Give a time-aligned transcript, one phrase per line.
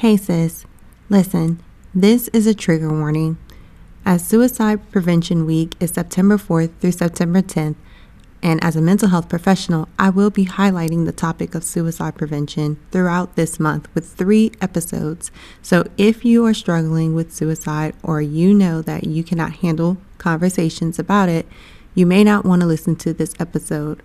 [0.00, 0.66] Hey sis,
[1.08, 1.62] listen,
[1.94, 3.38] this is a trigger warning.
[4.04, 7.76] As Suicide Prevention Week is September 4th through September 10th,
[8.42, 12.78] and as a mental health professional, I will be highlighting the topic of suicide prevention
[12.90, 15.30] throughout this month with three episodes.
[15.62, 20.98] So if you are struggling with suicide or you know that you cannot handle conversations
[20.98, 21.48] about it,
[21.94, 24.02] you may not want to listen to this episode.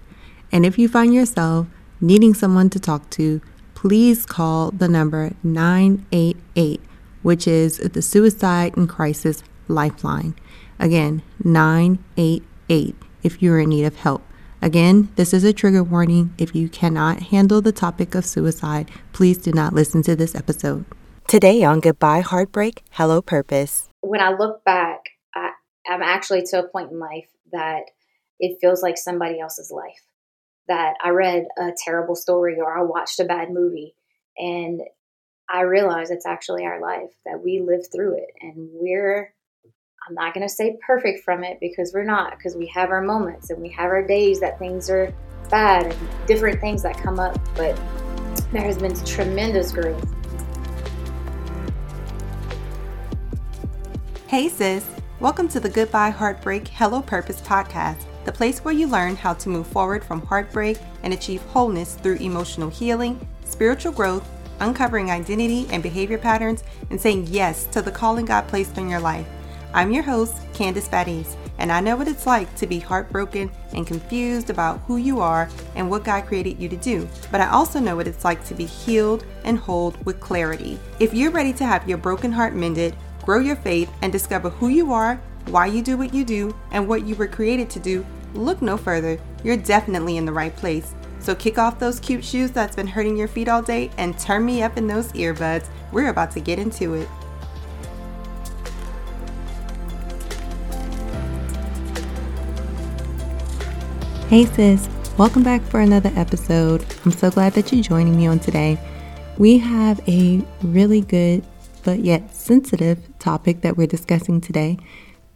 [0.53, 1.67] And if you find yourself
[1.99, 3.41] needing someone to talk to,
[3.81, 6.79] please call the number 988,
[7.23, 10.35] which is the Suicide and Crisis Lifeline.
[10.77, 14.21] Again, 988 if you're in need of help.
[14.61, 16.31] Again, this is a trigger warning.
[16.37, 20.85] If you cannot handle the topic of suicide, please do not listen to this episode.
[21.27, 23.89] Today on Goodbye Heartbreak, Hello Purpose.
[24.01, 24.99] When I look back,
[25.33, 25.53] I,
[25.89, 27.85] I'm actually to a point in life that
[28.39, 30.03] it feels like somebody else's life
[30.67, 33.95] that I read a terrible story or I watched a bad movie
[34.37, 34.81] and
[35.49, 39.33] I realize it's actually our life that we live through it and we're
[40.07, 43.01] I'm not going to say perfect from it because we're not because we have our
[43.01, 45.13] moments and we have our days that things are
[45.49, 47.79] bad and different things that come up but
[48.51, 50.03] there has been tremendous growth.
[54.27, 59.15] Hey sis, welcome to the Goodbye Heartbreak Hello Purpose podcast the place where you learn
[59.15, 64.27] how to move forward from heartbreak and achieve wholeness through emotional healing, spiritual growth,
[64.59, 68.99] uncovering identity and behavior patterns, and saying yes to the calling God placed on your
[68.99, 69.27] life.
[69.73, 73.87] I'm your host, Candice Baddies, and I know what it's like to be heartbroken and
[73.87, 77.07] confused about who you are and what God created you to do.
[77.31, 80.79] But I also know what it's like to be healed and whole with clarity.
[80.99, 84.67] If you're ready to have your broken heart mended, grow your faith, and discover who
[84.67, 88.05] you are why you do what you do, and what you were created to do,
[88.33, 89.19] look no further.
[89.43, 90.93] You're definitely in the right place.
[91.19, 94.45] So kick off those cute shoes that's been hurting your feet all day and turn
[94.45, 95.67] me up in those earbuds.
[95.91, 97.07] We're about to get into it.
[104.29, 104.87] Hey sis,
[105.17, 106.85] welcome back for another episode.
[107.03, 108.79] I'm so glad that you're joining me on today.
[109.37, 111.43] We have a really good
[111.83, 114.77] but yet sensitive topic that we're discussing today.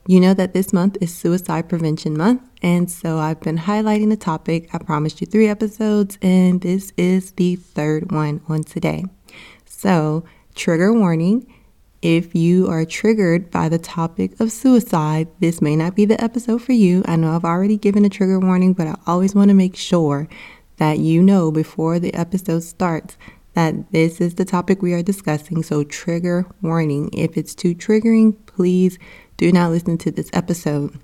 [0.07, 4.15] You know that this month is Suicide Prevention Month, and so I've been highlighting the
[4.15, 4.69] topic.
[4.71, 9.05] I promised you three episodes, and this is the third one on today.
[9.65, 10.23] So,
[10.53, 11.51] trigger warning
[12.03, 16.61] if you are triggered by the topic of suicide, this may not be the episode
[16.61, 17.01] for you.
[17.07, 20.27] I know I've already given a trigger warning, but I always want to make sure
[20.77, 23.17] that you know before the episode starts
[23.55, 25.63] that this is the topic we are discussing.
[25.63, 27.09] So, trigger warning.
[27.11, 28.99] If it's too triggering, please
[29.37, 30.97] do not listen to this episode.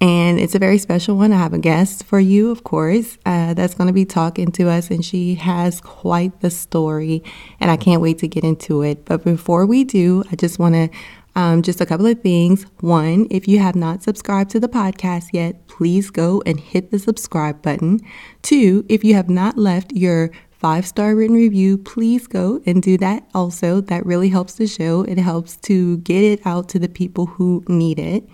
[0.00, 1.32] And it's a very special one.
[1.32, 4.68] I have a guest for you, of course, uh, that's going to be talking to
[4.68, 7.22] us, and she has quite the story,
[7.60, 9.04] and I can't wait to get into it.
[9.04, 10.90] But before we do, I just want to
[11.36, 12.64] um, just a couple of things.
[12.80, 16.98] One, if you have not subscribed to the podcast yet, please go and hit the
[16.98, 18.00] subscribe button.
[18.42, 20.30] Two, if you have not left your
[20.64, 23.82] five star written review, please go and do that also.
[23.82, 25.02] That really helps the show.
[25.02, 28.26] It helps to get it out to the people who need it.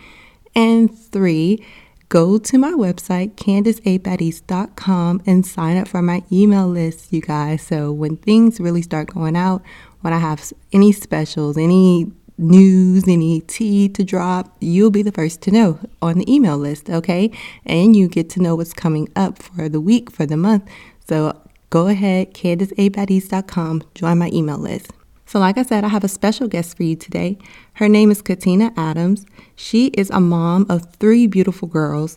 [0.54, 1.66] And three,
[2.08, 7.62] go to my website, candiceabaddies.com, and sign up for my email list, you guys.
[7.62, 9.64] So when things really start going out,
[10.02, 15.42] when I have any specials, any news, any tea to drop, you'll be the first
[15.42, 17.32] to know on the email list, okay?
[17.66, 20.70] And you get to know what's coming up for the week, for the month.
[21.08, 21.36] So
[21.70, 24.90] go ahead, CandiceABaddies.com, join my email list.
[25.24, 27.38] So, like I said, I have a special guest for you today.
[27.74, 29.24] Her name is Katina Adams.
[29.54, 32.16] She is a mom of three beautiful girls,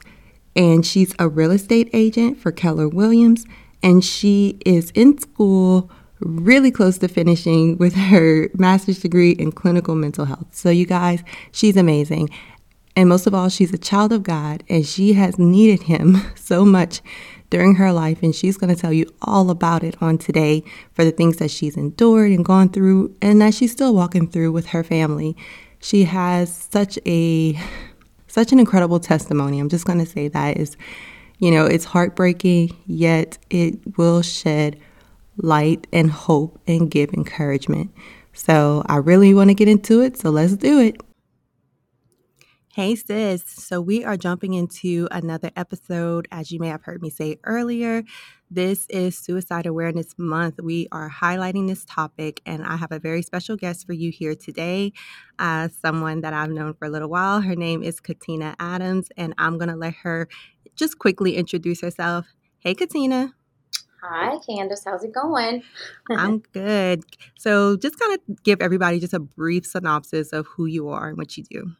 [0.55, 3.45] and she's a real estate agent for Keller Williams,
[3.83, 9.93] and she is in school really close to finishing with her master's degree in clinical
[9.93, 10.47] mental health.
[10.49, 12.31] So, you guys, she's amazing.
[12.95, 16.65] And most of all, she's a child of God, and she has needed Him so
[16.65, 17.01] much
[17.53, 21.05] during her life, and she's going to tell you all about it on today for
[21.05, 24.65] the things that she's endured and gone through, and that she's still walking through with
[24.65, 25.37] her family.
[25.79, 27.55] She has such a
[28.25, 29.59] such an incredible testimony.
[29.59, 30.75] I'm just going to say that is,
[31.37, 34.79] you know, it's heartbreaking, yet it will shed
[35.37, 37.91] light and hope and give encouragement.
[38.33, 40.17] So I really want to get into it.
[40.17, 40.99] So let's do it.
[42.75, 43.43] Hey, sis.
[43.45, 46.27] So, we are jumping into another episode.
[46.31, 48.01] As you may have heard me say earlier,
[48.49, 50.59] this is Suicide Awareness Month.
[50.59, 54.33] We are highlighting this topic, and I have a very special guest for you here
[54.33, 54.91] today.
[55.37, 57.41] Uh, someone that I've known for a little while.
[57.41, 60.27] Her name is Katina Adams, and I'm going to let her
[60.75, 62.25] just quickly introduce herself.
[62.57, 63.35] Hey, Katina.
[64.01, 64.83] Hi, Candace.
[64.83, 65.61] How's it going?
[66.09, 67.03] I'm good.
[67.37, 71.19] So, just kind of give everybody just a brief synopsis of who you are and
[71.19, 71.73] what you do.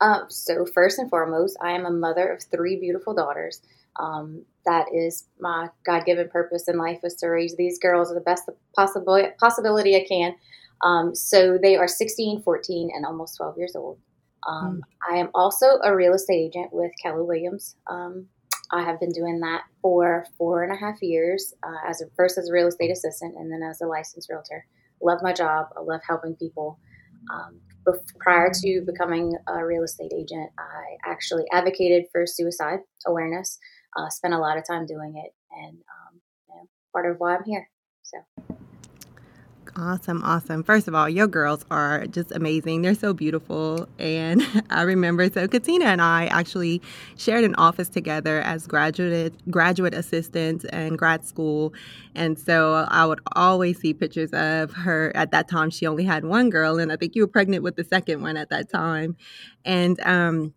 [0.00, 3.62] Um, so, first and foremost, I am a mother of three beautiful daughters.
[3.98, 8.20] Um, that is my God given purpose in life is to raise these girls the
[8.20, 10.36] best possible possibility I can.
[10.84, 13.98] Um, so, they are 16, 14, and almost 12 years old.
[14.46, 14.80] Um, mm.
[15.10, 17.76] I am also a real estate agent with Keller Williams.
[17.88, 18.26] Um,
[18.70, 22.38] I have been doing that for four and a half years, uh, as a, first
[22.38, 24.66] as a real estate assistant and then as a licensed realtor.
[25.02, 25.68] Love my job.
[25.76, 26.78] I love helping people.
[27.32, 27.60] Um,
[28.18, 33.58] prior to becoming a real estate agent, I actually advocated for suicide awareness.
[33.96, 37.36] Uh, spent a lot of time doing it, and um, you know, part of why
[37.36, 37.68] I'm here.
[38.02, 38.57] So.
[39.80, 40.64] Awesome, awesome.
[40.64, 42.82] First of all, your girls are just amazing.
[42.82, 43.86] They're so beautiful.
[44.00, 46.82] And I remember so Katina and I actually
[47.16, 51.72] shared an office together as graduate graduate assistants in grad school.
[52.16, 55.12] And so I would always see pictures of her.
[55.14, 57.76] At that time, she only had one girl, and I think you were pregnant with
[57.76, 59.16] the second one at that time.
[59.64, 60.54] And um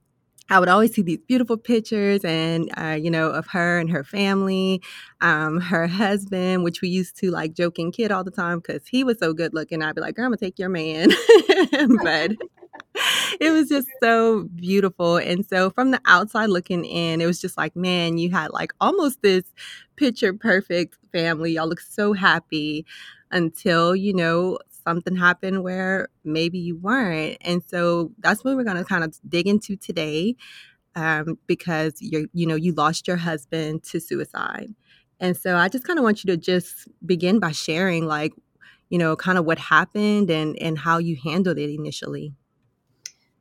[0.52, 4.04] I would always see these beautiful pictures and, uh, you know, of her and her
[4.04, 4.82] family,
[5.22, 8.86] um, her husband, which we used to like joke and kid all the time because
[8.86, 9.82] he was so good looking.
[9.82, 11.10] I'd be like, girl, I'm going to take your man.
[12.04, 12.32] but
[13.40, 15.16] it was just so beautiful.
[15.16, 18.74] And so from the outside looking in, it was just like, man, you had like
[18.82, 19.44] almost this
[19.96, 21.54] picture perfect family.
[21.54, 22.86] Y'all look so happy
[23.32, 27.38] until, you know, something happened where maybe you weren't.
[27.42, 30.36] And so that's what we're going to kind of dig into today
[30.96, 34.74] um, because you you know you lost your husband to suicide.
[35.20, 38.34] And so I just kind of want you to just begin by sharing like
[38.90, 42.34] you know kind of what happened and and how you handled it initially.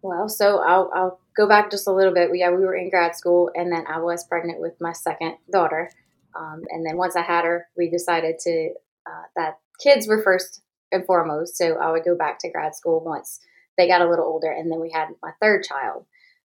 [0.02, 2.30] Well, so I'll, I'll go back just a little bit.
[2.32, 5.90] Yeah, we were in grad school, and then I was pregnant with my second daughter.
[6.34, 8.70] Um, and then once I had her, we decided to
[9.06, 11.56] uh, that kids were first and foremost.
[11.56, 13.40] So I would go back to grad school once
[13.80, 16.04] they got a little older, and then we had my third child.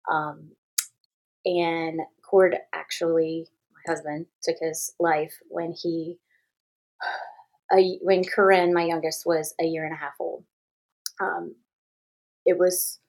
[0.09, 0.51] Um,
[1.44, 6.18] and Cord actually, my husband, took his life when he,
[7.74, 10.45] a, when Corinne, my youngest, was a year and a half old.
[11.19, 11.56] Um,
[12.45, 13.00] it was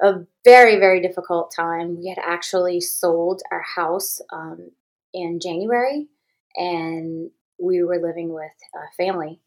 [0.00, 1.98] a very very difficult time.
[1.98, 4.70] We had actually sold our house um,
[5.14, 6.06] in January,
[6.54, 9.40] and we were living with a family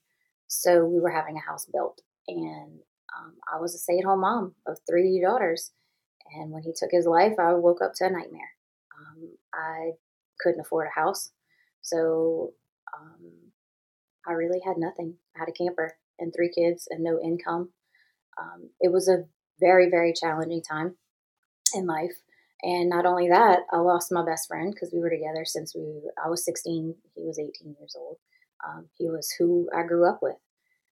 [0.51, 2.79] so we were having a house built, and
[3.17, 5.71] um, I was a stay at home mom of three daughters.
[6.33, 8.51] And when he took his life, I woke up to a nightmare.
[8.97, 9.91] Um, I
[10.39, 11.31] couldn't afford a house,
[11.81, 12.51] so
[12.93, 13.31] um,
[14.27, 15.15] I really had nothing.
[15.35, 17.71] I had a camper and three kids and no income.
[18.39, 19.25] Um, it was a
[19.59, 20.95] very, very challenging time
[21.73, 22.21] in life.
[22.61, 26.01] And not only that, I lost my best friend because we were together since we
[26.23, 28.17] I was 16, he was 18 years old.
[28.67, 30.37] Um, he was who I grew up with.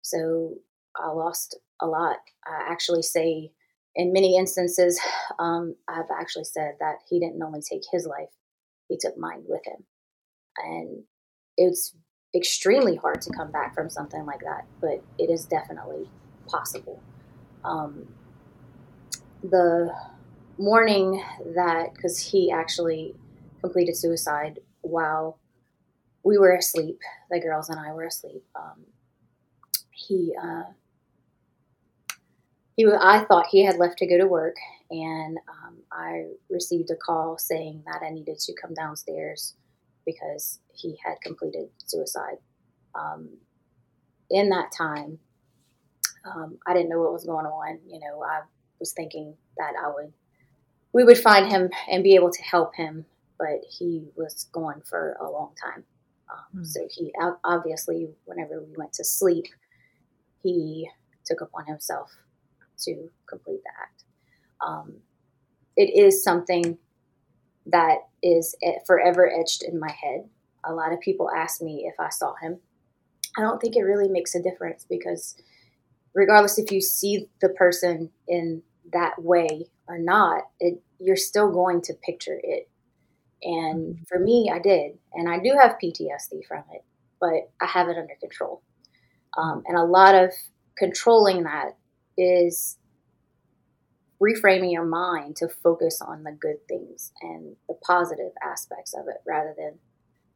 [0.01, 0.55] So
[0.95, 2.17] I lost a lot.
[2.45, 3.51] I actually say,
[3.95, 4.99] in many instances,
[5.39, 8.29] um, I've actually said that he didn't only take his life,
[8.87, 9.83] he took mine with him.
[10.57, 11.03] And
[11.57, 11.95] it's
[12.35, 16.09] extremely hard to come back from something like that, but it is definitely
[16.47, 17.01] possible.
[17.63, 18.07] Um,
[19.41, 19.93] the
[20.57, 21.23] morning
[21.55, 23.15] that, because he actually
[23.61, 25.39] completed suicide while
[26.25, 26.99] we were asleep.
[27.29, 28.43] The girls and I were asleep.
[28.55, 28.83] Um,
[29.91, 30.63] he uh,
[32.75, 34.55] he I thought he had left to go to work,
[34.89, 39.53] and um, I received a call saying that I needed to come downstairs
[40.05, 42.37] because he had completed suicide.
[42.95, 43.29] Um,
[44.29, 45.19] in that time,
[46.25, 47.79] um, I didn't know what was going on.
[47.87, 48.41] You know, I
[48.79, 50.11] was thinking that I would
[50.91, 53.05] we would find him and be able to help him,
[53.37, 55.83] but he was gone for a long time.
[56.31, 56.65] Um, mm.
[56.65, 57.13] So he
[57.43, 59.45] obviously, whenever we went to sleep,
[60.41, 60.89] he
[61.25, 62.11] took upon himself
[62.79, 64.03] to complete the act.
[64.65, 64.97] Um,
[65.75, 66.77] it is something
[67.65, 68.55] that is
[68.85, 70.29] forever etched in my head.
[70.63, 72.59] A lot of people ask me if I saw him.
[73.37, 75.35] I don't think it really makes a difference because,
[76.13, 78.61] regardless if you see the person in
[78.93, 82.69] that way or not, it, you're still going to picture it
[83.41, 84.97] and for me, I did.
[85.13, 86.83] And I do have PTSD from it,
[87.19, 88.61] but I have it under control.
[89.37, 90.31] Um, and a lot of
[90.77, 91.77] controlling that
[92.17, 92.77] is
[94.21, 99.17] reframing your mind to focus on the good things and the positive aspects of it
[99.27, 99.77] rather than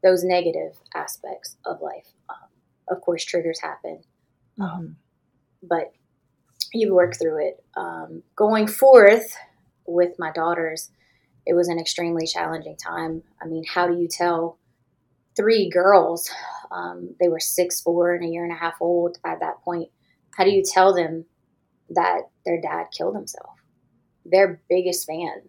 [0.03, 2.08] those negative aspects of life.
[2.29, 2.50] Um,
[2.89, 4.01] of course, triggers happen,
[4.60, 5.68] um, mm-hmm.
[5.68, 5.94] but
[6.74, 7.63] you work through it.
[7.75, 9.36] Um, going forth
[9.86, 10.91] with my daughters,
[11.50, 13.24] it was an extremely challenging time.
[13.41, 14.60] I mean, how do you tell
[15.39, 16.29] three girls.
[16.70, 19.89] Um, they were six, four, and a year and a half old at that point.
[20.36, 21.25] How do you tell them
[21.89, 23.56] that their dad killed himself?
[24.25, 25.44] Their biggest fan.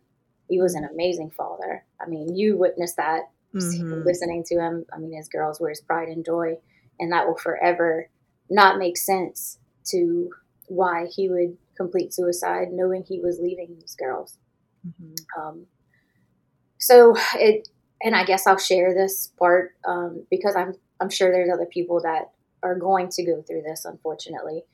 [0.49, 1.85] He was an amazing father.
[2.01, 4.03] I mean, you witnessed that mm-hmm.
[4.05, 4.85] listening to him.
[4.93, 6.55] I mean, his girls were his pride and joy,
[6.99, 8.09] and that will forever
[8.49, 10.31] not make sense to
[10.67, 14.39] why he would complete suicide, knowing he was leaving these girls.
[14.87, 15.41] Mm-hmm.
[15.41, 15.67] Um,
[16.81, 17.69] so it,
[18.03, 22.01] and I guess I'll share this part um, because I'm I'm sure there's other people
[22.03, 22.31] that
[22.63, 24.65] are going to go through this, unfortunately.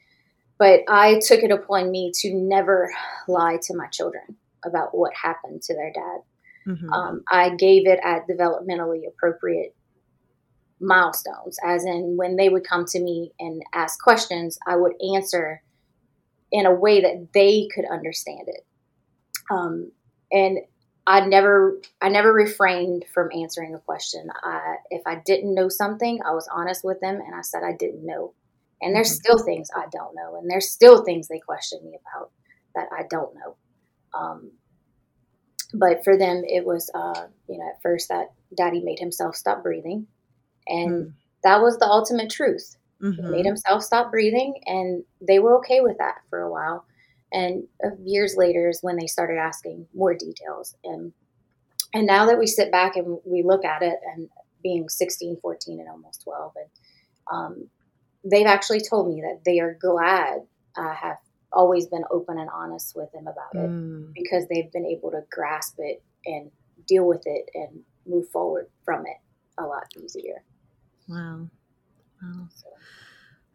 [0.58, 2.90] But I took it upon me to never
[3.28, 6.20] lie to my children about what happened to their dad.
[6.66, 6.92] Mm-hmm.
[6.92, 9.76] Um, I gave it at developmentally appropriate
[10.80, 15.62] milestones, as in when they would come to me and ask questions, I would answer
[16.50, 18.66] in a way that they could understand it.
[19.50, 19.92] Um,
[20.32, 20.58] and
[21.06, 24.28] I never, I never refrained from answering a question.
[24.42, 27.72] I, if I didn't know something, I was honest with them and I said I
[27.72, 28.34] didn't know.
[28.82, 29.34] And there's mm-hmm.
[29.34, 32.30] still things I don't know, and there's still things they question me about
[32.74, 33.56] that I don't know.
[34.12, 34.50] Um,
[35.72, 39.62] but for them, it was, uh, you know, at first that daddy made himself stop
[39.62, 40.06] breathing.
[40.66, 41.12] And mm.
[41.42, 42.76] that was the ultimate truth.
[43.02, 43.22] Mm-hmm.
[43.22, 46.86] He made himself stop breathing, and they were okay with that for a while.
[47.32, 47.64] And
[48.04, 50.74] years later is when they started asking more details.
[50.84, 51.12] And
[51.94, 54.28] and now that we sit back and we look at it, and
[54.62, 56.70] being 16, 14, and almost 12, and
[57.32, 57.68] um,
[58.24, 60.40] they've actually told me that they are glad
[60.76, 61.18] I have
[61.52, 64.12] always been open and honest with them about it mm.
[64.12, 66.50] because they've been able to grasp it and
[66.86, 69.16] deal with it and move forward from it
[69.58, 70.42] a lot easier.
[71.08, 71.48] Wow.
[72.22, 72.48] Wow.
[72.54, 72.66] So.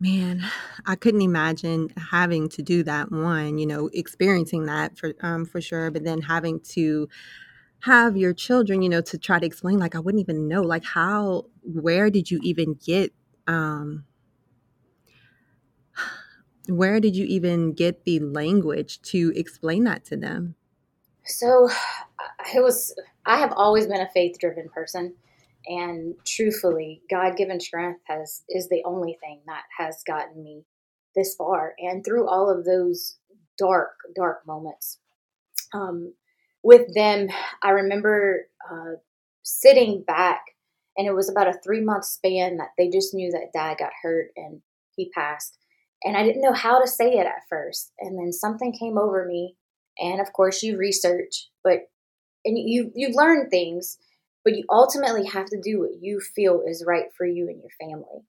[0.01, 0.43] Man,
[0.87, 3.11] I couldn't imagine having to do that.
[3.11, 7.07] One, you know, experiencing that for um, for sure, but then having to
[7.81, 9.77] have your children, you know, to try to explain.
[9.77, 13.13] Like, I wouldn't even know, like, how, where did you even get,
[13.45, 14.05] um,
[16.67, 20.55] where did you even get the language to explain that to them?
[21.25, 21.69] So,
[22.55, 22.95] it was.
[23.27, 25.13] I have always been a faith driven person
[25.67, 30.63] and truthfully god-given strength has is the only thing that has gotten me
[31.15, 33.17] this far and through all of those
[33.57, 34.99] dark dark moments.
[35.73, 36.13] Um,
[36.63, 37.27] with them
[37.63, 38.95] i remember uh,
[39.43, 40.41] sitting back
[40.97, 43.91] and it was about a three month span that they just knew that dad got
[44.01, 44.61] hurt and
[44.95, 45.57] he passed
[46.03, 47.91] and i didn't know how to say it at first.
[47.99, 49.55] And then something came over me
[49.99, 51.89] and of course you research but
[52.45, 53.97] and you you learn things
[54.43, 57.71] but you ultimately have to do what you feel is right for you and your
[57.79, 58.25] family.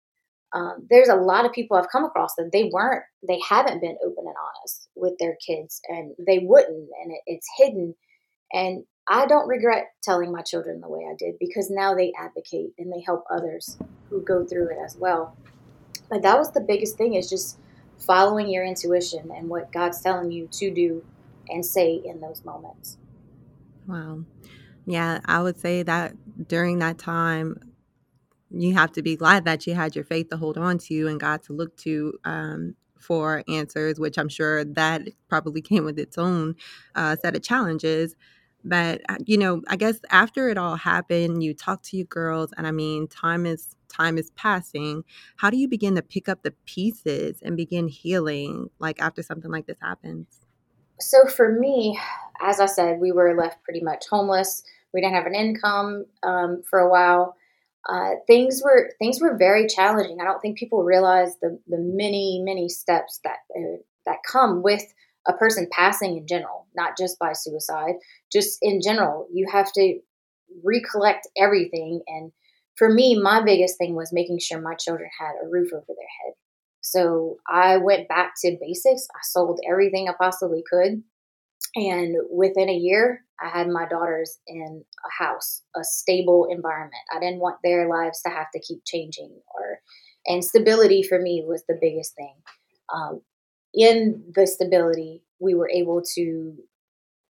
[0.55, 3.97] Um, there's a lot of people I've come across that they weren't, they haven't been
[4.05, 7.95] open and honest with their kids, and they wouldn't, and it, it's hidden.
[8.53, 12.75] And I don't regret telling my children the way I did because now they advocate
[12.79, 13.79] and they help others
[14.11, 15.37] who go through it as well.
[16.11, 17.59] But that was the biggest thing is just
[17.99, 21.05] following your intuition and what God's telling you to do
[21.49, 22.99] and say in those moments.
[23.87, 24.25] Wow.
[24.87, 26.15] Yeah, I would say that
[26.49, 27.61] during that time,
[28.51, 31.21] you have to be glad that you had your faith to hold on to and
[31.21, 36.19] God to look to um, for answers, which I'm sure that probably came with its
[36.19, 36.57] own
[36.97, 38.17] uh, set of challenges.
[38.65, 42.53] But uh, you know, I guess after it all happened, you talk to your girls,
[42.59, 45.05] and I mean, time is time is passing.
[45.39, 49.51] How do you begin to pick up the pieces and begin healing, like after something
[49.53, 50.42] like this happens?
[51.03, 51.99] So for me,
[52.41, 54.63] as I said, we were left pretty much homeless.
[54.93, 57.37] We didn't have an income um, for a while.
[57.89, 60.21] Uh, things were things were very challenging.
[60.21, 64.85] I don't think people realize the the many many steps that uh, that come with
[65.27, 67.95] a person passing in general, not just by suicide.
[68.31, 69.99] Just in general, you have to
[70.65, 72.03] recollect everything.
[72.07, 72.33] And
[72.77, 75.97] for me, my biggest thing was making sure my children had a roof over their
[76.25, 76.35] head.
[76.83, 79.07] So I went back to basics.
[79.15, 81.03] I sold everything I possibly could.
[81.75, 87.03] And within a year, I had my daughters in a house, a stable environment.
[87.15, 89.81] I didn't want their lives to have to keep changing or
[90.27, 92.35] and stability for me was the biggest thing.
[92.95, 93.23] Um,
[93.75, 96.57] in the stability, we were able to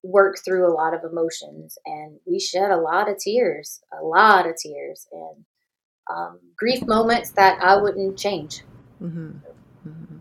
[0.03, 4.47] work through a lot of emotions and we shed a lot of tears, a lot
[4.47, 5.45] of tears and
[6.15, 8.63] um, grief moments that I wouldn't change.
[9.05, 9.31] Mm-hmm.
[9.89, 10.17] Mm-hmm.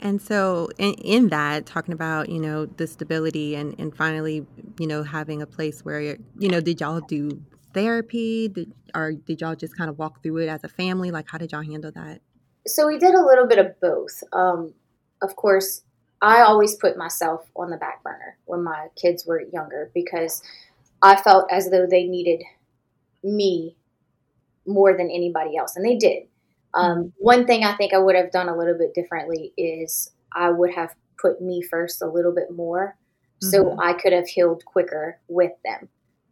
[0.00, 4.46] And so, in, in, that, talking about you know the stability and and finally
[4.78, 7.42] you know having a place where you know did y'all do
[7.74, 8.48] therapy?
[8.48, 11.10] Did or did y'all just kind of walk through it as a family?
[11.10, 12.20] Like, how did y'all handle that?
[12.66, 14.22] So we did a little bit of both.
[14.32, 14.74] Um,
[15.22, 15.82] of course,
[16.20, 20.42] I always put myself on the back burner when my kids were younger because
[21.02, 22.42] I felt as though they needed
[23.22, 23.76] me
[24.66, 26.24] more than anybody else, and they did.
[26.78, 30.50] Um, one thing I think I would have done a little bit differently is I
[30.50, 32.96] would have put me first a little bit more,
[33.42, 33.50] mm-hmm.
[33.50, 35.88] so I could have healed quicker with them.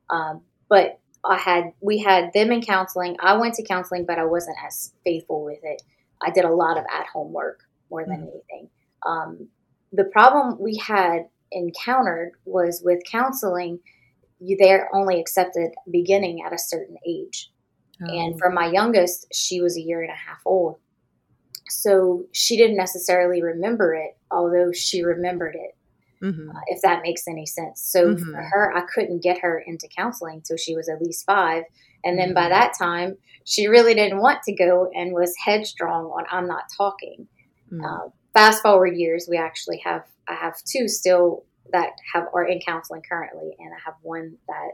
[0.08, 3.16] Um, but I had we had them in counseling.
[3.18, 5.82] I went to counseling, but I wasn't as faithful with it.
[6.22, 8.28] I did a lot of at home work more than mm-hmm.
[8.28, 8.70] anything.
[9.04, 9.48] Um,
[9.92, 13.80] the problem we had encountered was with counseling,
[14.38, 17.50] you they're only accepted beginning at a certain age.
[18.02, 18.12] Oh.
[18.12, 20.78] And for my youngest, she was a year and a half old.
[21.68, 25.76] So she didn't necessarily remember it, although she remembered it,
[26.24, 26.50] mm-hmm.
[26.50, 27.82] uh, if that makes any sense.
[27.82, 28.30] So mm-hmm.
[28.30, 31.64] for her, I couldn't get her into counseling until she was at least five.
[32.04, 32.34] And then mm-hmm.
[32.34, 36.64] by that time, she really didn't want to go and was headstrong on I'm not
[36.76, 37.28] talking.
[37.72, 37.84] Mm.
[37.84, 42.60] Uh, fast forward years, we actually have I have two still that have are in
[42.60, 44.72] counseling currently, and I have one that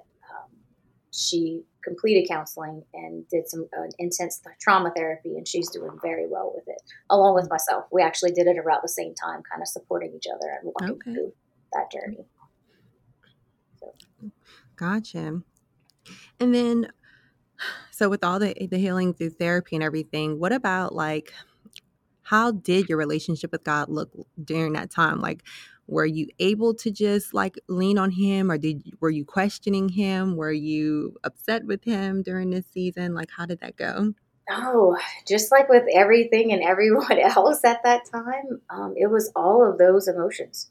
[1.13, 6.53] she completed counseling and did some uh, intense trauma therapy, and she's doing very well
[6.55, 7.85] with it, along with myself.
[7.93, 10.97] We actually did it around the same time, kind of supporting each other and walking
[10.97, 11.13] okay.
[11.13, 11.33] through
[11.73, 12.25] that journey.
[13.79, 13.93] So.
[14.77, 15.43] Gotcha.
[16.41, 16.89] And then,
[17.91, 21.33] so with all the the healing through therapy and everything, what about like
[22.23, 24.11] how did your relationship with God look
[24.43, 25.21] during that time?
[25.21, 25.43] Like,
[25.87, 30.37] were you able to just like lean on him or did were you questioning him?
[30.37, 33.15] Were you upset with him during this season?
[33.15, 34.15] Like how did that go?
[34.51, 34.97] Oh
[35.27, 39.79] just like with everything and everyone else at that time um, it was all of
[39.79, 40.71] those emotions.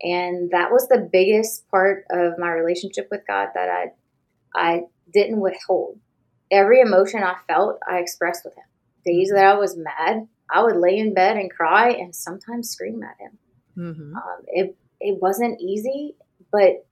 [0.00, 3.86] And that was the biggest part of my relationship with god that i
[4.54, 5.98] i didn't withhold.
[6.50, 8.64] Every emotion i felt i expressed with him.
[9.04, 13.02] Days that i was mad I would lay in bed and cry and sometimes scream
[13.02, 13.38] at him.
[13.78, 14.16] Mm-hmm.
[14.16, 16.16] Um, it it wasn't easy,
[16.50, 16.84] but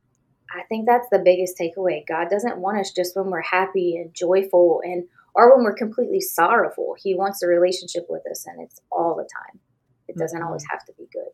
[0.50, 2.06] I think that's the biggest takeaway.
[2.06, 6.20] God doesn't want us just when we're happy and joyful and or when we're completely
[6.20, 6.96] sorrowful.
[6.98, 9.60] He wants a relationship with us and it's all the time.
[10.08, 10.46] It doesn't mm-hmm.
[10.46, 11.28] always have to be good.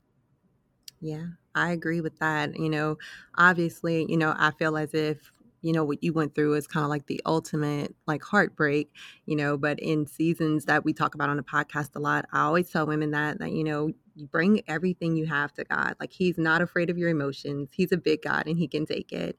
[1.00, 2.58] Yeah, I agree with that.
[2.58, 2.96] You know,
[3.36, 6.84] obviously, you know, I feel as if you know what you went through is kind
[6.84, 8.90] of like the ultimate like heartbreak
[9.26, 12.40] you know but in seasons that we talk about on the podcast a lot i
[12.40, 16.12] always tell women that that you know you bring everything you have to god like
[16.12, 19.38] he's not afraid of your emotions he's a big god and he can take it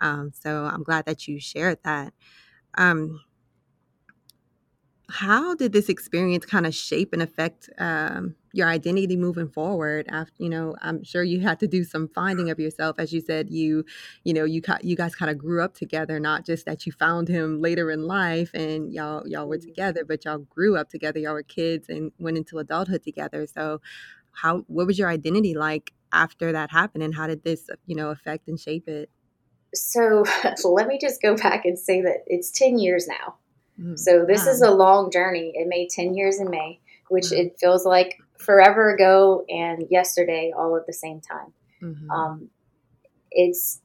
[0.00, 2.12] um, so i'm glad that you shared that.
[2.76, 3.20] Um,
[5.08, 10.42] how did this experience kind of shape and affect um, your identity moving forward after
[10.42, 12.96] you know i'm sure you had to do some finding of yourself.
[12.98, 13.84] As you said you
[14.24, 17.28] you know you you guys kind of grew up together not just that you found
[17.28, 19.68] him later in life and y'all y'all were mm-hmm.
[19.68, 21.18] together but y'all grew up together.
[21.18, 23.46] Y'all were kids and went into adulthood together.
[23.46, 23.80] So
[24.32, 28.10] how what was your identity like after that happened and how did this you know
[28.10, 29.10] affect and shape it?
[29.74, 30.24] So
[30.64, 33.36] let me just go back and say that it's 10 years now.
[33.80, 33.96] Mm-hmm.
[33.96, 35.52] So this is a long journey.
[35.54, 40.76] It made 10 years in May, which it feels like forever ago and yesterday all
[40.76, 41.52] at the same time.
[41.82, 42.10] Mm-hmm.
[42.10, 42.50] Um,
[43.30, 43.80] it's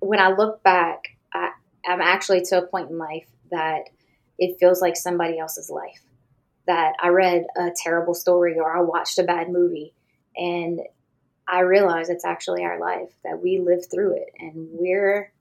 [0.00, 1.50] when I look back, I,
[1.86, 3.84] I'm actually to a point in life that
[4.38, 6.02] it feels like somebody else's life.
[6.66, 9.92] That I read a terrible story or I watched a bad movie
[10.36, 10.80] and
[11.48, 15.32] I realize it's actually our life, that we live through it and we're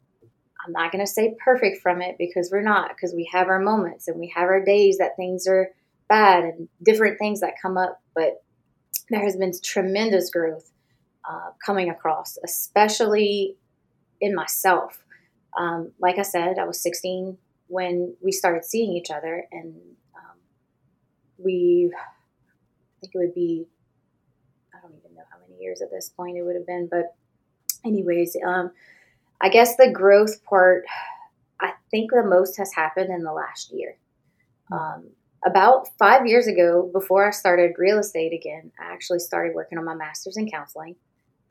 [0.65, 3.60] I'm not going to say perfect from it because we're not, because we have our
[3.60, 5.72] moments and we have our days that things are
[6.10, 8.02] bad and different things that come up.
[8.13, 8.43] But
[9.10, 10.72] there has been tremendous growth
[11.30, 13.56] uh, coming across, especially
[14.19, 15.04] in myself.
[15.58, 19.76] Um, like I said, I was 16 when we started seeing each other, and
[20.15, 20.38] um,
[21.38, 23.67] we, I think it would be,
[24.74, 27.15] I don't even know how many years at this point it would have been, but
[27.86, 28.72] anyways, um,
[29.41, 30.86] I guess the growth part,
[31.62, 33.98] I think the most has happened in the last year.
[34.67, 34.74] Hmm.
[34.74, 35.10] Um,
[35.45, 39.86] about five years ago, before I started real estate again, I actually started working on
[39.86, 40.95] my master's in counseling,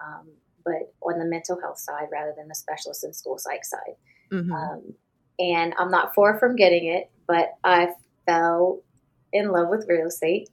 [0.01, 0.29] um,
[0.65, 3.97] but on the mental health side rather than the specialist in school psych side.
[4.31, 4.53] Mm-hmm.
[4.53, 4.95] Um,
[5.39, 7.89] and I'm not far from getting it, but I
[8.27, 8.83] fell
[9.33, 10.51] in love with real estate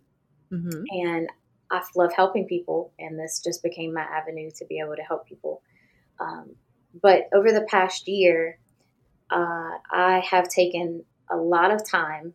[0.51, 0.83] mm-hmm.
[0.89, 1.29] and
[1.71, 2.93] I love helping people.
[2.99, 5.61] And this just became my avenue to be able to help people.
[6.19, 6.55] Um,
[7.01, 8.59] but over the past year,
[9.29, 12.33] uh, I have taken a lot of time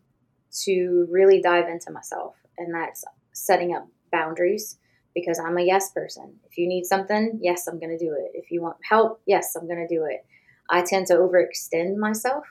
[0.64, 4.78] to really dive into myself, and that's setting up boundaries
[5.14, 6.34] because I'm a yes person.
[6.48, 8.32] If you need something, yes, I'm going to do it.
[8.34, 10.24] If you want help, yes, I'm going to do it.
[10.68, 12.44] I tend to overextend myself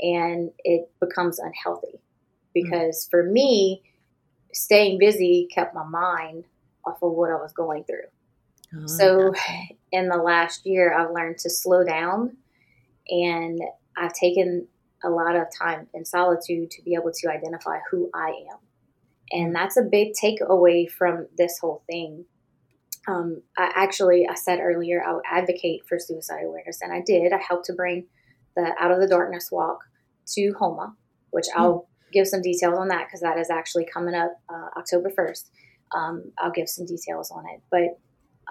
[0.00, 2.00] and it becomes unhealthy
[2.54, 3.10] because mm-hmm.
[3.10, 3.82] for me,
[4.52, 6.44] staying busy kept my mind
[6.86, 8.08] off of what I was going through.
[8.74, 9.34] Oh, so,
[9.92, 12.36] in the last year, I've learned to slow down
[13.08, 13.60] and
[13.96, 14.66] I've taken
[15.04, 18.58] a lot of time in solitude to be able to identify who I am.
[19.30, 22.24] And that's a big takeaway from this whole thing.
[23.08, 27.32] Um, I actually, I said earlier, I would advocate for suicide awareness, and I did.
[27.32, 28.06] I helped to bring
[28.54, 29.80] the Out of the Darkness walk
[30.34, 30.94] to Houma,
[31.30, 31.60] which hmm.
[31.60, 35.50] I'll give some details on that because that is actually coming up uh, October 1st.
[35.94, 37.60] Um, I'll give some details on it.
[37.70, 37.98] But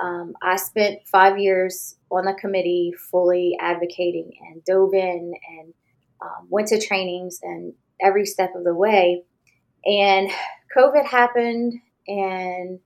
[0.03, 5.73] um, I spent five years on the committee fully advocating and dove in and
[6.21, 9.23] um, went to trainings and every step of the way.
[9.85, 10.29] And
[10.75, 11.73] COVID happened,
[12.07, 12.79] and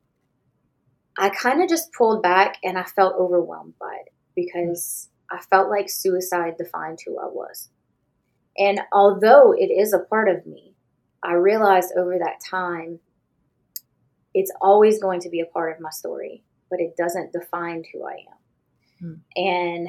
[1.18, 5.70] I kind of just pulled back and I felt overwhelmed by it because I felt
[5.70, 7.70] like suicide defined who I was.
[8.58, 10.74] And although it is a part of me,
[11.24, 13.00] I realized over that time
[14.34, 18.06] it's always going to be a part of my story, but it doesn't define who
[18.06, 18.38] I am.
[19.00, 19.14] Hmm.
[19.36, 19.88] And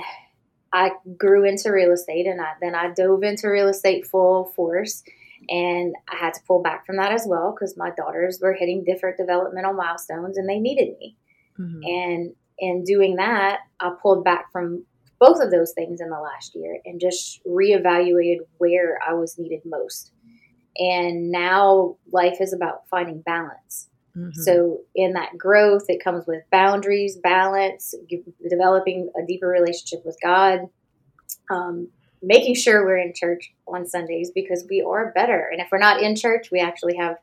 [0.77, 5.03] I grew into real estate and I, then I dove into real estate full force.
[5.49, 8.85] And I had to pull back from that as well because my daughters were hitting
[8.85, 11.17] different developmental milestones and they needed me.
[11.59, 11.81] Mm-hmm.
[11.83, 14.85] And in doing that, I pulled back from
[15.19, 19.61] both of those things in the last year and just reevaluated where I was needed
[19.65, 20.13] most.
[20.77, 23.89] And now life is about finding balance.
[24.17, 24.41] Mm-hmm.
[24.43, 27.95] So, in that growth, it comes with boundaries, balance,
[28.49, 30.61] developing a deeper relationship with God,
[31.51, 31.89] um,
[32.23, 35.49] making sure we're in church on Sundays because we are better.
[35.53, 37.17] And if we're not in church, we actually have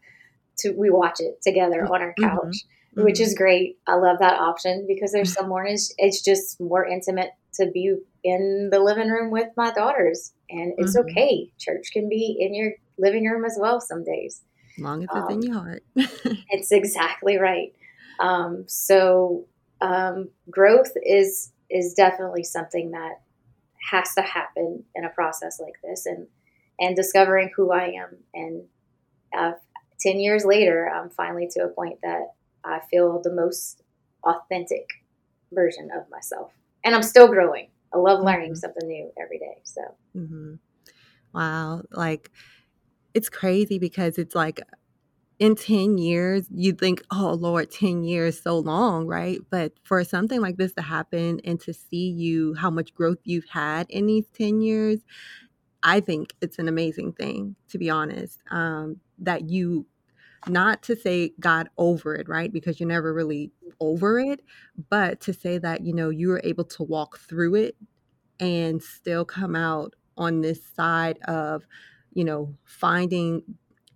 [0.60, 2.24] to, we watch it together on our mm-hmm.
[2.24, 2.58] couch,
[2.96, 3.04] mm-hmm.
[3.04, 3.80] which is great.
[3.88, 5.42] I love that option because there's mm-hmm.
[5.42, 10.34] some mornings it's just more intimate to be in the living room with my daughters.
[10.50, 11.10] And it's mm-hmm.
[11.10, 11.52] okay.
[11.58, 14.42] Church can be in your living room as well some days.
[14.78, 15.84] Long as it's um, in your heart.
[15.96, 17.74] it's exactly right.
[18.20, 19.46] Um, so
[19.82, 23.22] um, growth is is definitely something that
[23.92, 26.28] has to happen in a process like this, and
[26.80, 28.18] and discovering who I am.
[28.34, 28.64] And
[29.38, 29.52] uh,
[30.00, 32.34] ten years later, I'm finally to a point that
[32.64, 33.82] I feel the most
[34.24, 34.88] authentic
[35.52, 36.52] version of myself,
[36.84, 37.70] and I'm still growing.
[37.94, 38.56] I love learning mm-hmm.
[38.56, 39.58] something new every day.
[39.64, 39.82] So,
[40.16, 40.56] mm-hmm.
[41.34, 42.32] wow, like
[43.14, 44.62] it's crazy because it's like
[45.40, 49.40] in 10 years, you'd think, oh Lord, 10 years, so long, right?
[49.50, 53.50] But for something like this to happen and to see you, how much growth you've
[53.50, 55.00] had in these 10 years,
[55.82, 58.40] I think it's an amazing thing, to be honest.
[58.52, 59.86] Um, that you,
[60.48, 62.52] not to say got over it, right?
[62.52, 64.42] Because you're never really over it,
[64.90, 67.76] but to say that, you know, you were able to walk through it
[68.40, 71.66] and still come out on this side of
[72.14, 73.44] you know, finding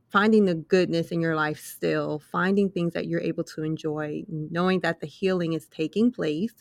[0.10, 4.80] finding the goodness in your life still, finding things that you're able to enjoy, knowing
[4.80, 6.54] that the healing is taking place,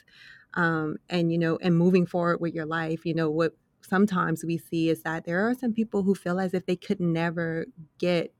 [0.54, 3.06] um, and you know, and moving forward with your life.
[3.06, 6.54] You know, what sometimes we see is that there are some people who feel as
[6.54, 7.66] if they could never
[7.98, 8.34] get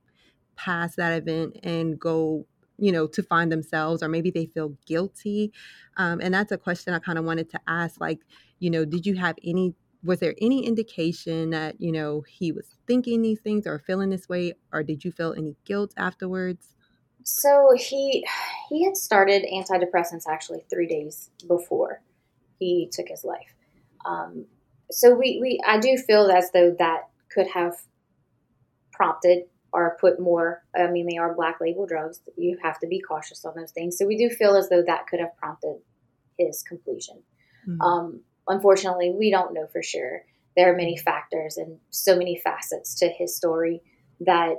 [0.55, 2.45] past that event and go
[2.79, 5.51] you know to find themselves or maybe they feel guilty
[5.97, 8.19] um, and that's a question i kind of wanted to ask like
[8.59, 12.75] you know did you have any was there any indication that you know he was
[12.85, 16.75] thinking these things or feeling this way or did you feel any guilt afterwards?
[17.23, 18.25] So he
[18.69, 22.01] he had started antidepressants actually three days before
[22.59, 23.53] he took his life.
[24.05, 24.45] Um,
[24.89, 27.75] so we, we i do feel as though that could have
[28.93, 32.21] prompted or put more i mean they are black label drugs.
[32.37, 33.97] You have to be cautious on those things.
[33.97, 35.77] So we do feel as though that could have prompted
[36.37, 37.23] his completion.
[37.67, 37.81] Mm-hmm.
[37.81, 40.23] um, unfortunately, we don't know for sure.
[40.55, 43.81] There are many factors and so many facets to his story
[44.21, 44.55] that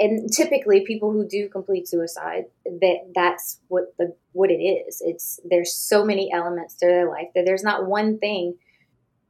[0.00, 5.02] and typically people who do complete suicide that that's what the what it is.
[5.04, 8.56] It's there's so many elements to their life that there's not one thing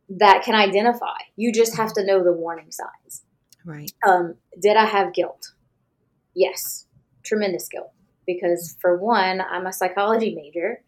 [0.09, 1.19] that can identify.
[1.37, 3.23] You just have to know the warning signs.
[3.65, 3.93] Right.
[4.07, 5.53] Um, did i have guilt?
[6.35, 6.87] Yes.
[7.25, 7.93] Tremendous guilt.
[8.27, 10.83] Because for one i'm a psychology major.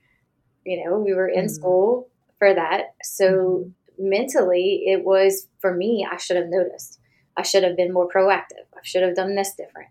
[0.65, 1.51] You know we were in mm.
[1.51, 2.09] school
[2.43, 2.97] for that.
[3.05, 4.09] So mm-hmm.
[4.09, 6.99] mentally, it was for me, I should have noticed.
[7.37, 8.67] I should have been more proactive.
[8.75, 9.91] I should have done this different.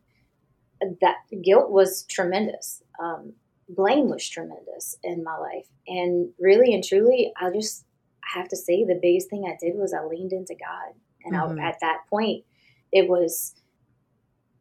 [1.00, 2.84] That guilt was tremendous.
[3.02, 3.32] Um,
[3.70, 5.68] blame was tremendous in my life.
[5.88, 7.86] And really and truly, I just
[8.34, 10.94] have to say the biggest thing I did was I leaned into God.
[11.24, 11.58] And mm-hmm.
[11.58, 12.44] I, at that point,
[12.92, 13.56] it was,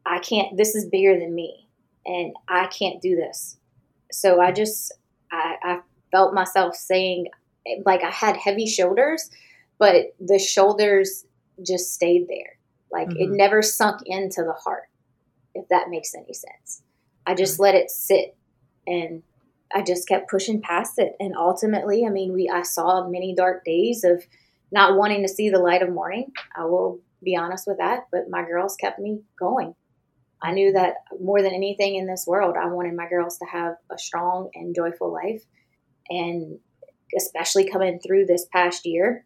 [0.05, 1.67] I can't, this is bigger than me.
[2.05, 3.57] And I can't do this.
[4.13, 4.93] So I just,
[5.29, 7.27] I, I felt myself saying,
[7.85, 9.29] like I had heavy shoulders,
[9.77, 11.25] but the shoulders
[11.65, 12.57] just stayed there.
[12.91, 13.21] Like mm-hmm.
[13.21, 14.89] it never sunk into the heart,
[15.53, 16.83] if that makes any sense.
[17.25, 17.63] I just mm-hmm.
[17.63, 18.35] let it sit
[18.87, 19.23] and
[19.73, 21.15] I just kept pushing past it.
[21.19, 24.23] And ultimately, I mean, we I saw many dark days of
[24.71, 26.31] not wanting to see the light of morning.
[26.55, 29.75] I will be honest with that, but my girls kept me going.
[30.41, 33.75] I knew that more than anything in this world, I wanted my girls to have
[33.91, 35.43] a strong and joyful life.
[36.09, 36.59] And
[37.17, 39.25] especially coming through this past year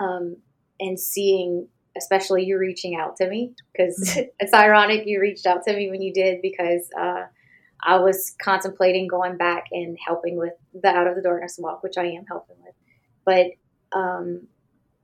[0.00, 0.36] um,
[0.80, 4.28] and seeing, especially you reaching out to me, because mm-hmm.
[4.40, 7.24] it's ironic you reached out to me when you did, because uh,
[7.82, 11.98] I was contemplating going back and helping with the Out of the Darkness Walk, which
[11.98, 12.74] I am helping with.
[13.24, 14.46] But um,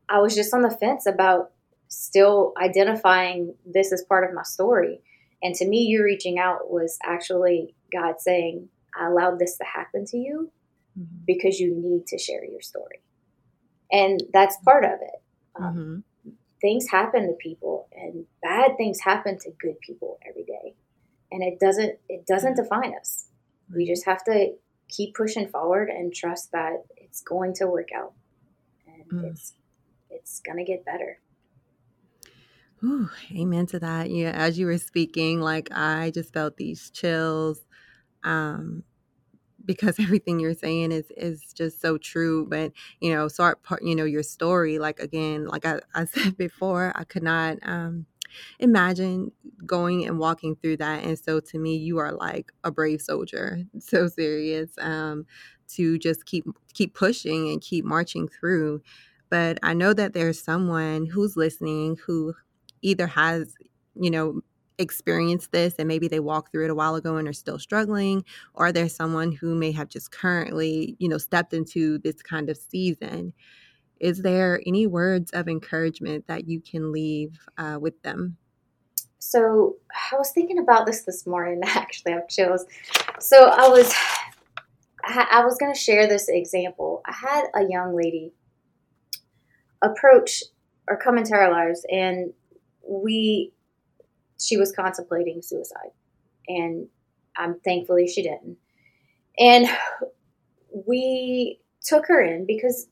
[0.09, 1.53] I was just on the fence about
[1.89, 5.01] still identifying this as part of my story.
[5.43, 8.69] And to me, you reaching out was actually God saying,
[8.99, 10.51] I allowed this to happen to you
[10.99, 11.25] mm-hmm.
[11.27, 13.03] because you need to share your story.
[13.91, 15.23] And that's part of it.
[15.57, 16.31] Um, mm-hmm.
[16.61, 20.75] Things happen to people, and bad things happen to good people every day.
[21.31, 23.29] And it doesn't it doesn't define us.
[23.73, 24.55] We just have to
[24.89, 28.13] keep pushing forward and trust that it's going to work out,
[28.87, 29.31] and mm.
[29.31, 29.55] it's
[30.11, 31.21] it's gonna get better.
[32.85, 34.11] Ooh, amen to that.
[34.11, 37.61] Yeah, as you were speaking, like I just felt these chills.
[38.25, 38.85] Um,
[39.69, 42.47] because everything you're saying is is just so true.
[42.49, 44.81] But you know, start part, you know, your story.
[44.81, 48.07] Like again, like I, I said before, I could not um
[48.59, 49.33] imagine
[49.65, 51.05] going and walking through that.
[51.05, 53.61] And so to me, you are like a brave soldier.
[53.81, 54.71] So serious.
[54.81, 55.27] Um,
[55.69, 58.83] to just keep keep pushing and keep marching through.
[59.31, 62.35] But I know that there's someone who's listening who
[62.81, 63.55] either has,
[63.95, 64.41] you know,
[64.79, 68.25] experienced this and maybe they walked through it a while ago and are still struggling?
[68.55, 72.57] Or there's someone who may have just currently you know stepped into this kind of
[72.57, 73.33] season?
[74.01, 78.37] Is there any words of encouragement that you can leave uh, with them?
[79.19, 79.77] So
[80.13, 82.65] i was thinking about this this morning actually i have chills.
[83.19, 83.93] So i was
[85.05, 87.03] i was going to share this example.
[87.07, 88.33] I had a young lady
[89.83, 90.43] approach
[90.89, 92.33] or come into our lives and
[92.87, 93.53] we
[94.41, 95.91] she was contemplating suicide.
[96.47, 96.89] And
[97.37, 98.57] I'm thankfully she didn't.
[99.39, 99.67] And
[100.87, 102.89] we took her in because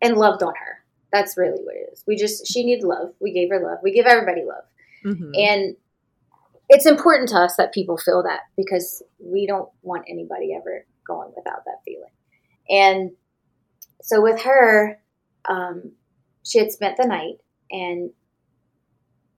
[0.00, 0.84] and loved on her.
[1.12, 2.02] That's really what it is.
[2.06, 3.12] We just she needed love.
[3.20, 3.78] We gave her love.
[3.82, 4.64] We give everybody love.
[5.04, 5.30] Mm-hmm.
[5.34, 5.76] And
[6.68, 11.30] it's important to us that people feel that because we don't want anybody ever going
[11.36, 12.10] without that feeling.
[12.70, 13.10] And
[14.02, 14.98] so with her,
[15.48, 15.92] um,
[16.44, 17.36] she had spent the night
[17.70, 18.10] and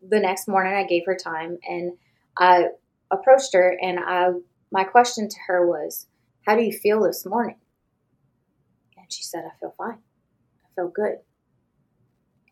[0.09, 1.93] the next morning I gave her time and
[2.39, 2.69] I
[3.11, 4.31] approached her and I
[4.75, 6.09] my question to her was,
[6.45, 7.57] How do you feel this morning?
[8.97, 9.99] And she said, I feel fine.
[10.65, 11.19] I feel good.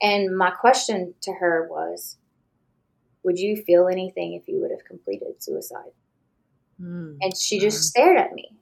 [0.00, 2.18] And my question to her was,
[3.24, 5.92] Would you feel anything if you would have completed suicide?
[6.80, 8.56] Mm, and she just stared at me.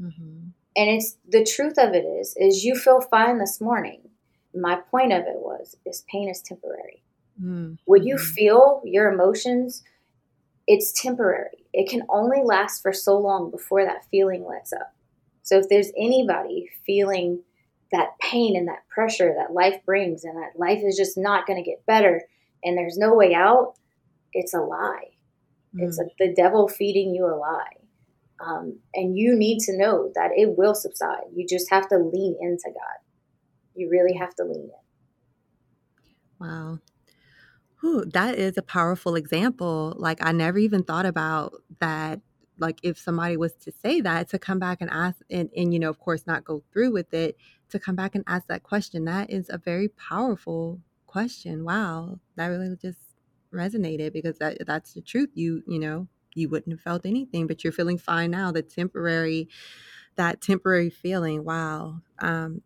[0.00, 0.48] Mm-hmm.
[0.76, 4.10] And it's the truth of it is, is you feel fine this morning.
[4.54, 7.02] My point of it was, is pain is temporary.
[7.42, 7.78] Mm.
[7.84, 8.24] When you mm-hmm.
[8.24, 9.82] feel your emotions,
[10.66, 11.66] it's temporary.
[11.72, 14.94] It can only last for so long before that feeling lets up.
[15.42, 17.42] So if there's anybody feeling
[17.92, 21.62] that pain and that pressure that life brings and that life is just not going
[21.62, 22.22] to get better
[22.64, 23.74] and there's no way out,
[24.32, 25.10] it's a lie.
[25.74, 25.86] Mm.
[25.86, 27.76] It's a, the devil feeding you a lie.
[28.44, 31.24] Um, and you need to know that it will subside.
[31.34, 32.98] You just have to lean into God.
[33.74, 34.70] You really have to lean in.
[36.38, 36.78] Wow.
[37.84, 39.94] Ooh, that is a powerful example.
[39.98, 42.20] Like I never even thought about that.
[42.58, 45.78] Like if somebody was to say that, to come back and ask, and, and you
[45.78, 47.36] know, of course, not go through with it,
[47.68, 51.64] to come back and ask that question, that is a very powerful question.
[51.64, 52.98] Wow, that really just
[53.52, 55.30] resonated because that that's the truth.
[55.34, 58.52] You you know, you wouldn't have felt anything, but you're feeling fine now.
[58.52, 59.48] The temporary,
[60.16, 61.44] that temporary feeling.
[61.44, 62.00] Wow.
[62.20, 62.62] Um,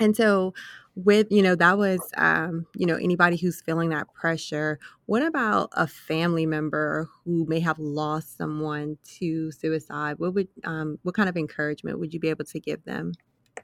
[0.00, 0.54] and so
[0.94, 5.70] with you know that was um, you know anybody who's feeling that pressure what about
[5.72, 10.18] a family member who may have lost someone to suicide?
[10.18, 13.12] What would um, what kind of encouragement would you be able to give them?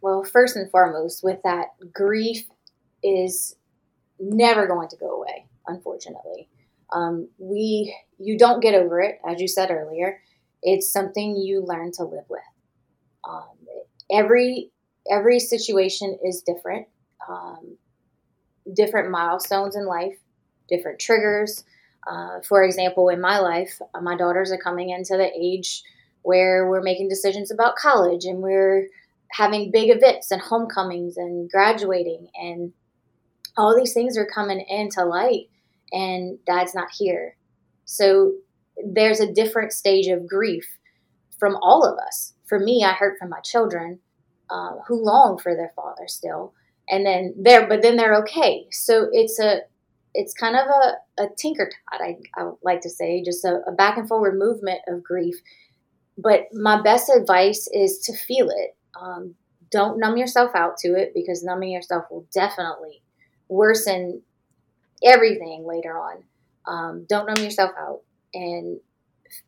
[0.00, 2.44] Well first and foremost with that grief
[3.02, 3.56] is
[4.18, 6.48] never going to go away unfortunately.
[6.92, 10.20] Um, we you don't get over it as you said earlier.
[10.62, 12.40] It's something you learn to live with.
[13.28, 13.56] Um,
[14.10, 14.70] every
[15.10, 16.88] every situation is different
[17.28, 17.76] um,
[18.74, 20.16] different milestones in life,
[20.68, 21.64] different triggers.
[22.06, 25.82] Uh, for example, in my life, uh, my daughters are coming into the age
[26.22, 28.88] where we're making decisions about college and we're
[29.32, 32.72] having big events and homecomings and graduating and
[33.56, 35.48] all these things are coming into light
[35.92, 37.36] and dad's not here.
[37.84, 38.34] So
[38.84, 40.78] there's a different stage of grief
[41.38, 42.34] from all of us.
[42.46, 43.98] For me, I heard from my children
[44.50, 46.54] uh, who long for their father still
[46.90, 48.66] and then they're but then they're okay.
[48.70, 49.60] So it's a
[50.14, 53.72] it's kind of a, a tinker tot, I, I like to say, just a, a
[53.72, 55.36] back and forward movement of grief.
[56.16, 58.76] But my best advice is to feel it.
[59.00, 59.34] Um,
[59.70, 63.02] don't numb yourself out to it because numbing yourself will definitely
[63.48, 64.22] worsen
[65.04, 66.24] everything later on.
[66.66, 68.00] Um, don't numb yourself out
[68.34, 68.80] and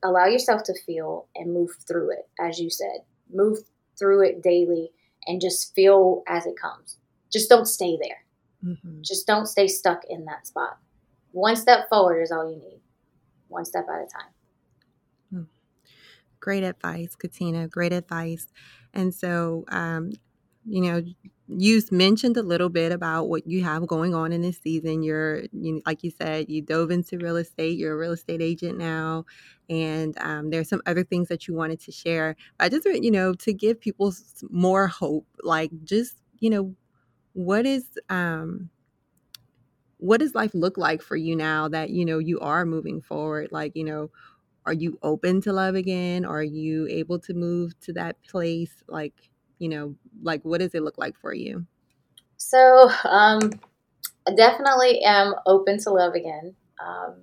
[0.05, 3.01] allow yourself to feel and move through it, as you said.
[3.33, 3.59] Move
[3.99, 4.91] through it daily
[5.27, 6.97] and just feel as it comes.
[7.31, 8.25] Just don't stay there.
[8.65, 9.03] Mm-hmm.
[9.03, 10.79] Just don't stay stuck in that spot.
[11.33, 12.81] One step forward is all you need,
[13.49, 14.33] one step at a time.
[15.33, 15.43] Hmm.
[16.41, 17.69] Great advice, Katina.
[17.69, 18.49] Great advice.
[18.93, 20.13] And so, um,
[20.67, 21.03] you know,
[21.49, 25.03] you mentioned a little bit about what you have going on in this season.
[25.03, 27.79] You're, you, like you said, you dove into real estate.
[27.79, 29.25] You're a real estate agent now,
[29.69, 32.37] and um, there's some other things that you wanted to share.
[32.61, 34.13] I just, you know, to give people
[34.49, 36.75] more hope, like just, you know,
[37.45, 38.71] what is, um,
[39.99, 43.49] what does life look like for you now that you know you are moving forward?
[43.51, 44.11] Like, you know,
[44.67, 46.25] are you open to love again?
[46.25, 48.83] Are you able to move to that place?
[48.89, 49.15] Like,
[49.59, 51.67] you know, like what does it look like for you?
[52.37, 53.51] So, um,
[54.27, 56.55] I definitely am open to love again.
[56.85, 57.23] Um,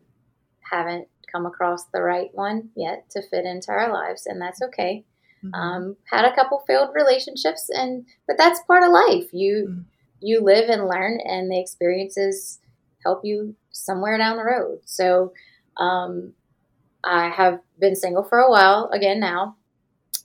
[0.62, 5.06] haven't come across the right one yet to fit into our lives, and that's okay.
[5.44, 5.54] Mm-hmm.
[5.54, 9.34] Um, had a couple failed relationships, and but that's part of life.
[9.34, 9.82] You mm-hmm.
[10.20, 12.60] You live and learn, and the experiences
[13.04, 14.80] help you somewhere down the road.
[14.86, 15.34] So,
[15.78, 16.34] um,
[17.04, 19.56] I have been single for a while again now,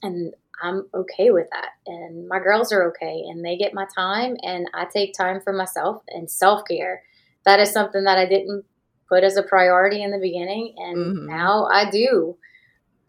[0.01, 1.71] and I'm okay with that.
[1.85, 5.51] And my girls are okay and they get my time and I take time for
[5.51, 7.03] myself and self care.
[7.45, 8.63] That is something that I didn't
[9.09, 11.27] put as a priority in the beginning and mm-hmm.
[11.27, 12.37] now I do.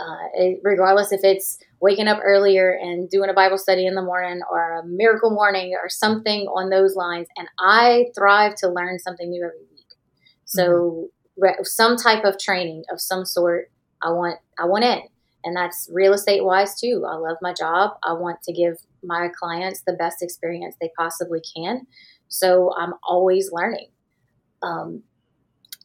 [0.01, 4.03] Uh, it, regardless if it's waking up earlier and doing a Bible study in the
[4.03, 7.29] morning or a miracle morning or something on those lines.
[7.37, 9.87] And I thrive to learn something new every week.
[10.47, 11.63] So, mm-hmm.
[11.63, 13.71] some type of training of some sort,
[14.03, 15.03] I want, I want in
[15.45, 17.05] and that's real estate wise too.
[17.09, 17.93] I love my job.
[18.03, 21.87] I want to give my clients the best experience they possibly can.
[22.29, 23.89] So I'm always learning.
[24.63, 25.03] Um,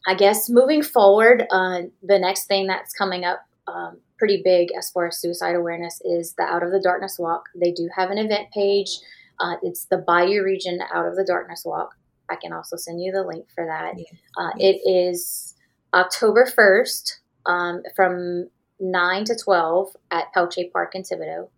[0.06, 3.40] I guess moving forward, uh, the next thing that's coming up
[3.70, 7.48] um, pretty big as far as suicide awareness is the Out of the Darkness Walk.
[7.54, 8.98] They do have an event page.
[9.38, 11.96] Uh, it's the Bayou Region Out of the Darkness Walk.
[12.28, 13.94] I can also send you the link for that.
[13.96, 14.06] Yes.
[14.36, 15.54] Uh, it is
[15.94, 17.12] October 1st
[17.46, 21.48] um, from 9 to 12 at Peltier Park in Thibodaux.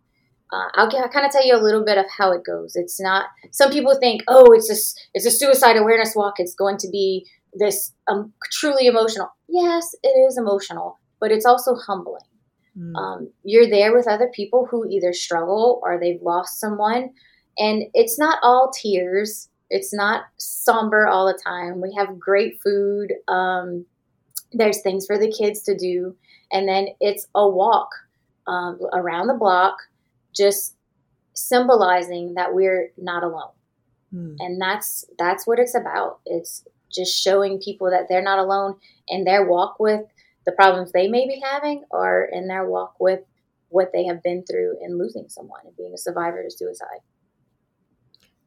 [0.53, 2.77] Uh, I'll, I'll kind of tell you a little bit of how it goes.
[2.77, 3.27] It's not.
[3.51, 4.77] Some people think, oh, it's a
[5.15, 6.35] it's a suicide awareness walk.
[6.39, 9.29] It's going to be this um, truly emotional.
[9.49, 12.21] Yes, it is emotional, but it's also humbling.
[12.79, 12.95] Mm.
[12.97, 17.11] Um, you're there with other people who either struggle or they've lost someone,
[17.57, 19.49] and it's not all tears.
[19.71, 21.81] It's not somber all the time.
[21.81, 23.15] We have great food.
[23.29, 23.87] Um,
[24.53, 26.15] there's things for the kids to do
[26.53, 27.89] and then it's a walk
[28.47, 29.79] um, around the block,
[30.37, 30.77] just
[31.35, 33.53] symbolizing that we're not alone.
[34.13, 34.35] Hmm.
[34.39, 36.21] And that's that's what it's about.
[36.27, 38.77] It's just showing people that they're not alone
[39.09, 40.03] in their walk with
[40.45, 43.21] the problems they may be having, or in their walk with
[43.69, 47.01] what they have been through in losing someone and being a survivor to suicide.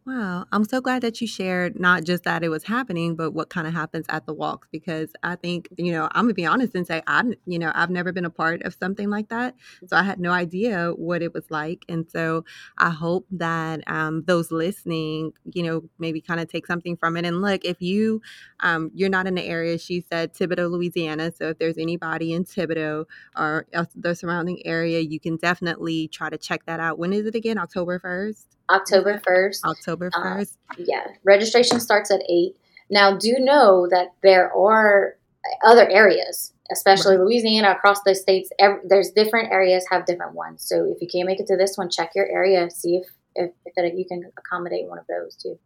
[0.07, 0.45] Wow.
[0.51, 3.65] I'm so glad that you shared not just that it was happening, but what kind
[3.65, 6.75] of happens at the walks because I think, you know, I'm going to be honest
[6.75, 9.55] and say I you know, I've never been a part of something like that.
[9.87, 11.85] So I had no idea what it was like.
[11.89, 12.45] And so
[12.77, 17.25] I hope that um, those listening, you know, maybe kind of take something from it
[17.25, 18.21] and look, if you
[18.59, 21.31] um, you're not in the area, she said Thibodaux, Louisiana.
[21.35, 23.65] So if there's anybody in Thibodaux or
[23.95, 26.99] the surrounding area, you can definitely try to check that out.
[26.99, 27.57] When is it again?
[27.57, 28.54] October 1st?
[28.69, 29.63] October 1st.
[29.63, 30.57] October 1st.
[30.71, 31.07] Uh, yeah.
[31.23, 32.55] Registration starts at 8.
[32.89, 35.17] Now, do know that there are
[35.63, 37.25] other areas, especially right.
[37.25, 38.49] Louisiana, across the states.
[38.59, 40.63] Every, there's different areas have different ones.
[40.67, 43.51] So if you can't make it to this one, check your area, see if, if,
[43.75, 45.59] if you can accommodate one of those too.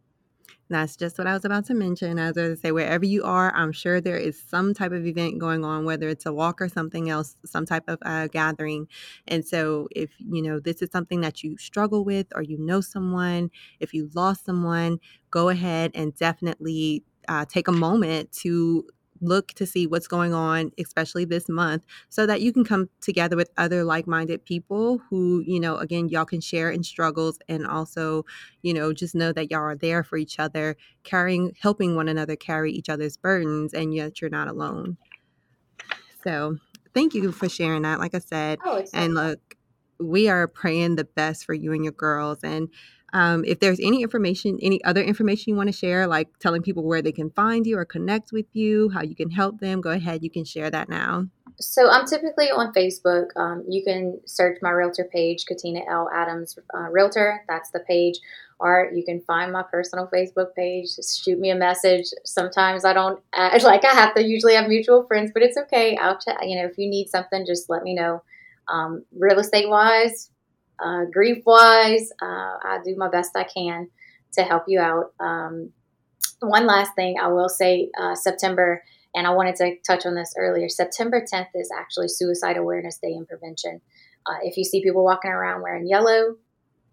[0.70, 2.16] That's just what I was about to mention.
[2.20, 5.64] As I say, wherever you are, I'm sure there is some type of event going
[5.64, 8.86] on, whether it's a walk or something else, some type of uh, gathering.
[9.26, 12.80] And so, if you know this is something that you struggle with, or you know
[12.80, 13.50] someone,
[13.80, 15.00] if you lost someone,
[15.32, 18.86] go ahead and definitely uh, take a moment to
[19.20, 23.36] look to see what's going on, especially this month, so that you can come together
[23.36, 27.66] with other like minded people who, you know, again, y'all can share in struggles and
[27.66, 28.24] also,
[28.62, 32.36] you know, just know that y'all are there for each other, carrying, helping one another
[32.36, 34.96] carry each other's burdens, and yet you're not alone.
[36.24, 36.58] So,
[36.94, 37.98] thank you for sharing that.
[37.98, 39.56] Like I said, oh, and look,
[39.98, 42.38] we are praying the best for you and your girls.
[42.42, 42.68] And
[43.12, 46.84] Um, if there's any information, any other information you want to share, like telling people
[46.84, 49.90] where they can find you or connect with you, how you can help them, go
[49.90, 50.22] ahead.
[50.22, 51.26] You can share that now.
[51.60, 53.36] So I'm typically on Facebook.
[53.36, 56.08] Um, you can search my realtor page, Katina L.
[56.14, 57.44] Adams uh, Realtor.
[57.48, 58.18] That's the page.
[58.58, 60.96] Or you can find my personal Facebook page.
[60.96, 62.06] Just shoot me a message.
[62.24, 65.96] Sometimes I don't add, like I have to usually have mutual friends, but it's okay.
[65.96, 68.22] I'll ch- you know if you need something, just let me know.
[68.68, 70.30] Um, real estate wise,
[70.82, 72.24] uh, grief wise, uh,
[72.62, 73.88] I do my best I can
[74.34, 75.12] to help you out.
[75.20, 75.72] Um,
[76.40, 78.82] one last thing I will say uh, September,
[79.14, 80.68] and I wanted to touch on this earlier.
[80.68, 83.80] September 10th is actually Suicide Awareness Day and Prevention.
[84.26, 86.36] Uh, if you see people walking around wearing yellow,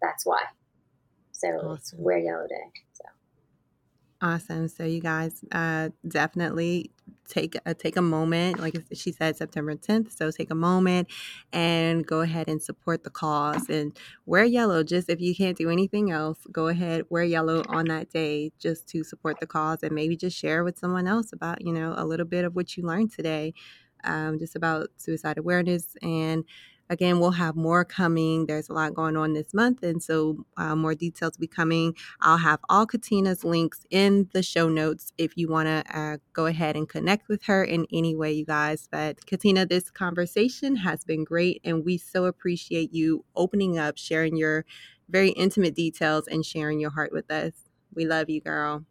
[0.00, 0.42] that's why.
[1.32, 2.02] So awesome.
[2.02, 2.80] Wear Yellow Day.
[2.92, 3.04] So.
[4.20, 4.68] Awesome.
[4.68, 6.90] So you guys uh, definitely
[7.28, 11.08] take a take a moment like she said september 10th so take a moment
[11.52, 13.96] and go ahead and support the cause and
[14.26, 14.82] wear yellow.
[14.82, 18.88] Just if you can't do anything else go ahead wear yellow on that day just
[18.88, 22.04] to support the cause and maybe just share with someone else about you know a
[22.04, 23.52] little bit of what you learned today
[24.04, 26.44] um, just about suicide awareness and
[26.90, 28.46] Again, we'll have more coming.
[28.46, 31.94] There's a lot going on this month, and so uh, more details will be coming.
[32.20, 36.46] I'll have all Katina's links in the show notes if you want to uh, go
[36.46, 38.88] ahead and connect with her in any way, you guys.
[38.90, 44.36] But Katina, this conversation has been great, and we so appreciate you opening up, sharing
[44.36, 44.64] your
[45.10, 47.52] very intimate details, and sharing your heart with us.
[47.94, 48.84] We love you, girl.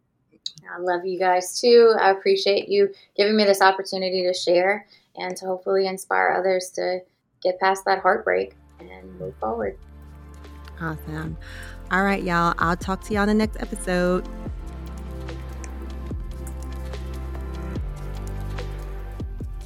[0.72, 1.94] I love you guys too.
[2.00, 4.86] I appreciate you giving me this opportunity to share
[5.16, 7.00] and to hopefully inspire others to
[7.42, 9.78] get past that heartbreak and move forward.
[10.80, 11.36] Awesome.
[11.90, 12.54] All right, y'all.
[12.58, 14.28] I'll talk to y'all in the next episode.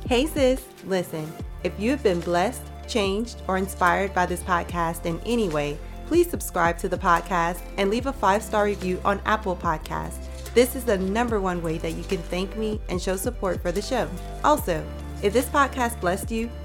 [0.06, 0.64] Hey, sis.
[0.84, 1.30] Listen,
[1.64, 6.78] if you've been blessed, changed, or inspired by this podcast in any way, please subscribe
[6.78, 10.28] to the podcast and leave a five star review on Apple Podcasts.
[10.54, 13.72] This is the number one way that you can thank me and show support for
[13.72, 14.08] the show.
[14.44, 14.84] Also,
[15.22, 16.50] if this podcast blessed you,